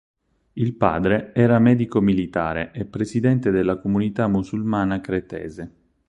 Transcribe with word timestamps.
Il 0.53 0.73
padre 0.77 1.31
era 1.31 1.59
medico 1.59 2.01
militare 2.01 2.71
e 2.73 2.85
presidente 2.85 3.51
della 3.51 3.77
comunità 3.77 4.27
musulmana 4.27 4.99
cretese. 4.99 5.71